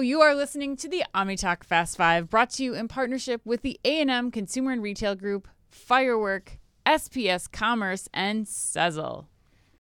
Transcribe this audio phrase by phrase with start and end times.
[0.00, 3.78] You are listening to the OmniTalk Fast Five, brought to you in partnership with the
[3.84, 9.26] A&M Consumer and Retail Group, Firework, SPS Commerce, and Sezzle.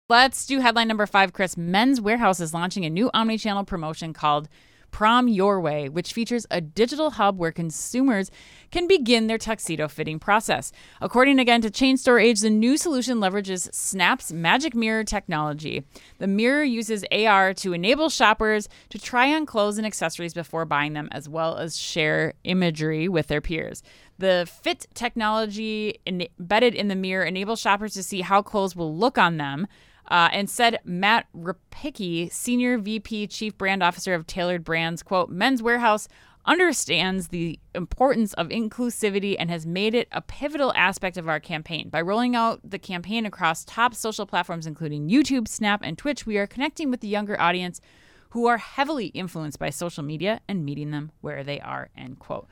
[0.08, 1.58] Let's do headline number five, Chris.
[1.58, 4.48] Men's Wearhouse is launching a new omni-channel promotion called
[4.96, 8.32] Prom Your Way, which features a digital hub where consumers
[8.72, 10.72] can begin their tuxedo fitting process.
[11.02, 15.84] According again to Chain Store Age, the new solution leverages Snap's Magic Mirror technology.
[16.20, 20.94] The mirror uses AR to enable shoppers to try on clothes and accessories before buying
[20.94, 23.84] them, as well as share imagery with their peers.
[24.18, 29.18] The fit technology embedded in the mirror enables shoppers to see how clothes will look
[29.18, 29.68] on them.
[30.08, 35.62] Uh, and said Matt Rapicki, Senior VP Chief Brand Officer of Tailored Brands, quote, Men's
[35.62, 36.08] Wearhouse
[36.46, 41.90] understands the importance of inclusivity and has made it a pivotal aspect of our campaign.
[41.90, 46.38] By rolling out the campaign across top social platforms, including YouTube, Snap, and Twitch, we
[46.38, 47.82] are connecting with the younger audience
[48.30, 52.48] who are heavily influenced by social media and meeting them where they are, end quote.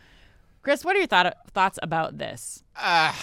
[0.64, 2.64] Chris, what are your thought- thoughts about this?
[2.76, 3.14] Uh,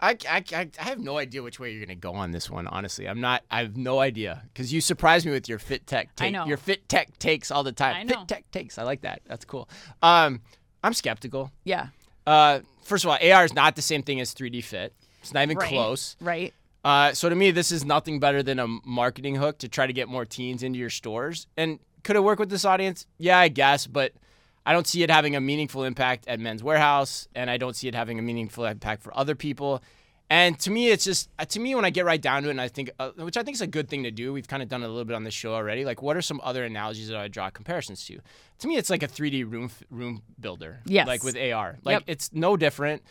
[0.00, 2.66] I, I, I have no idea which way you're going to go on this one,
[2.68, 3.08] honestly.
[3.08, 6.28] I'm not, I have no idea because you surprise me with your fit tech take,
[6.28, 6.46] I know.
[6.46, 7.96] your fit tech takes all the time.
[7.96, 8.20] I know.
[8.20, 8.78] Fit tech takes.
[8.78, 9.22] I like that.
[9.26, 9.68] That's cool.
[10.02, 10.40] Um,
[10.84, 11.50] I'm skeptical.
[11.64, 11.88] Yeah.
[12.26, 14.94] Uh, first of all, AR is not the same thing as 3D fit.
[15.22, 15.68] It's not even Right.
[15.68, 16.16] close.
[16.20, 16.54] Right.
[16.84, 19.92] Uh, so to me, this is nothing better than a marketing hook to try to
[19.92, 21.46] get more teens into your stores.
[21.56, 23.06] And could it work with this audience?
[23.18, 24.12] Yeah, I guess, but
[24.68, 27.88] I don't see it having a meaningful impact at Men's Wearhouse, and I don't see
[27.88, 29.82] it having a meaningful impact for other people.
[30.28, 32.50] And to me, it's just uh, to me when I get right down to it,
[32.50, 34.30] and I think, uh, which I think is a good thing to do.
[34.30, 35.86] We've kind of done a little bit on the show already.
[35.86, 38.18] Like, what are some other analogies that I draw comparisons to?
[38.58, 40.80] To me, it's like a 3D room room builder.
[40.84, 41.06] Yes.
[41.06, 42.02] Like with AR, like Yep.
[42.06, 43.02] it's no different.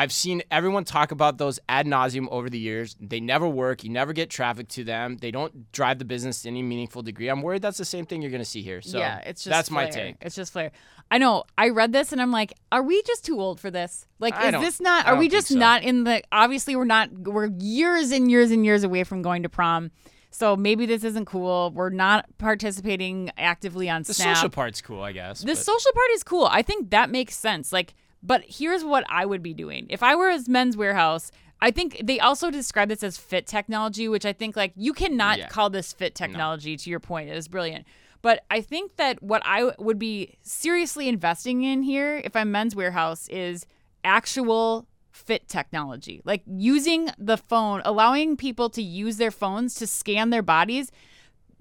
[0.00, 2.96] I've seen everyone talk about those ad nauseum over the years.
[2.98, 3.84] They never work.
[3.84, 5.18] You never get traffic to them.
[5.18, 7.28] They don't drive the business to any meaningful degree.
[7.28, 8.80] I'm worried that's the same thing you're going to see here.
[8.80, 10.06] So yeah, it's just that's my flair.
[10.06, 10.16] take.
[10.22, 10.70] It's just flair.
[11.10, 11.44] I know.
[11.58, 14.06] I read this and I'm like, are we just too old for this?
[14.20, 15.06] Like, I is this not?
[15.06, 15.56] Are we just so.
[15.56, 16.22] not in the?
[16.32, 17.12] Obviously, we're not.
[17.12, 19.90] We're years and years and years away from going to prom.
[20.30, 21.72] So maybe this isn't cool.
[21.74, 24.36] We're not participating actively on The Snap.
[24.36, 25.40] social part's cool, I guess.
[25.40, 26.48] The but- social part is cool.
[26.50, 27.70] I think that makes sense.
[27.70, 27.92] Like,
[28.22, 31.30] but here's what I would be doing if I were as Men's Wearhouse.
[31.62, 35.38] I think they also describe this as fit technology, which I think like you cannot
[35.38, 35.48] Yeah.
[35.48, 36.76] call this fit technology.
[36.76, 37.86] To your point, it is brilliant.
[38.22, 42.74] But I think that what I would be seriously investing in here, if I'm Men's
[42.74, 43.66] Wearhouse, is
[44.04, 50.30] actual fit technology, like using the phone, allowing people to use their phones to scan
[50.30, 50.90] their bodies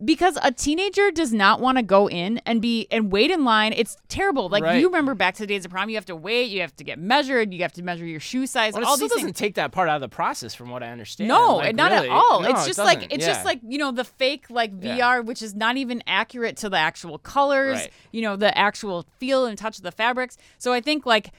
[0.04, 3.74] because a teenager does not want to go in and be and wait in line.
[3.74, 4.50] It's terrible.
[4.50, 4.80] Like Right.
[4.80, 6.84] you remember back to the days of prom, you have to wait, you have to
[6.84, 9.28] get measured, you have to measure your shoe size, Well, it all still these doesn't
[9.28, 9.38] things.
[9.38, 11.28] take that part out of the process, from what I understand.
[11.28, 12.10] No, Like, not really.
[12.10, 12.42] at all.
[12.42, 13.34] No, it's it just like it's Yeah.
[13.34, 14.98] just like you know the fake like Yeah.
[14.98, 17.80] VR, which is not even accurate to the actual colors.
[17.80, 17.92] Right.
[18.12, 20.38] You know the actual feel and touch of the fabrics.
[20.58, 21.32] So I think like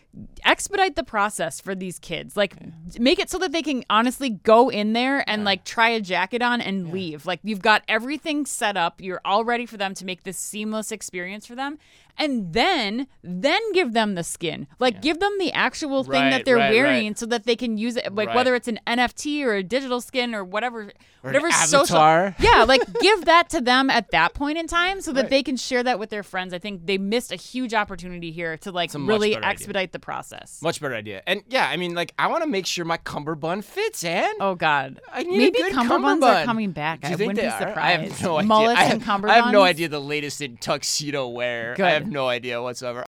[0.45, 2.37] expedite the process for these kids.
[2.37, 2.57] Like
[2.99, 6.43] make it so that they can honestly go in there and like try a jacket
[6.43, 7.27] on and leave.
[7.27, 9.01] Like you've got everything set up.
[9.01, 11.79] You're all ready for them to make this seamless experience for them.
[12.19, 14.67] And then, then give them the skin.
[14.79, 16.73] Like, give them the actual thing Right, that they're right, right.
[16.75, 18.15] wearing, so that they can use it.
[18.15, 18.47] Like, Right.
[18.47, 20.83] whaher it's an NFT or a digital skin or whatever,
[21.23, 21.99] Or whatever social.
[22.39, 25.31] Yeah, like give that to them at that point in time, so that Right.
[25.31, 26.53] they can share that with their friends.
[26.55, 29.51] I think they missed a huge opportunity here to like really better idea.
[29.51, 30.61] expedite the process.
[30.63, 31.23] Much better idea.
[31.27, 34.35] And yeah, I mean, like, I want to make sure my cummerbund fits, Ann.
[34.41, 37.05] Oh God, I need maybe cummerbunds are coming back.
[37.05, 37.79] I wouldn't be surprised.
[37.79, 38.49] I have no idea.
[38.49, 41.75] Mullets I have, and I have no idea the latest in tuxedo wear.
[42.01, 42.99] Have no idea whatsoever.